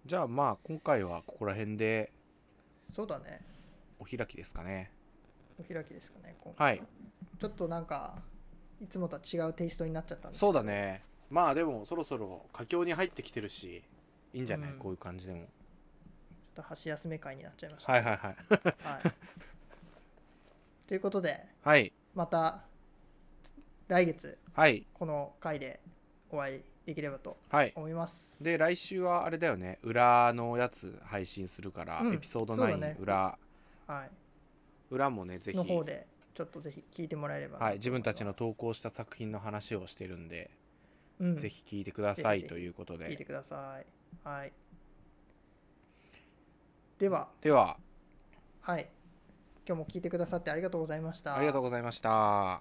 [0.07, 2.12] じゃあまあ今回はここら辺で
[2.94, 3.40] そうだね。
[3.99, 4.92] お開きですかね。
[5.59, 6.82] お開きですかね今はい。
[7.38, 8.22] ちょっとなんか
[8.80, 10.53] いつもとは違うテイストになっちゃったんですけど。
[10.53, 13.82] そうだねまあでもそろそろ佳境に入ってきてるし
[14.32, 14.78] いいんじゃない、うん。
[14.78, 15.40] こういう感じでも。
[15.40, 15.46] ちょっ
[16.54, 18.36] と箸休め会になっちゃいました、はいはいはい。
[18.84, 19.12] はい、
[20.86, 21.92] ということではい。
[22.14, 22.62] また
[23.88, 24.86] 来月はい。
[24.92, 25.80] この回で
[26.30, 27.72] お会いできればとはい。
[27.76, 28.42] 思います。
[28.42, 29.78] で来週はあれだよね。
[29.82, 32.14] 裏のやつ配信するから、うん。
[32.14, 32.96] エピソード9そうだね。
[32.98, 33.38] 裏。
[33.86, 34.10] はい。
[34.90, 35.58] 裏もねぜひ。
[35.58, 40.50] の方でちょっとぜひ聞いてもらえればなとはい、思自分たちの投稿した作品の話をしてるんで、
[41.20, 41.36] うん。
[41.36, 43.08] ぜひ聞いてくださいということで。
[43.08, 43.86] 聞いてください。
[44.28, 44.52] はい。
[46.98, 47.28] では。
[47.40, 47.76] では。
[48.60, 48.88] はい。
[49.66, 51.36] 今日も聞いてくださってありがとうございました。
[51.36, 52.60] ありがとうございました。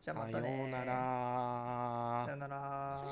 [0.00, 0.48] じゃあまたね。
[0.48, 2.22] さようなら。
[2.24, 3.04] さようなら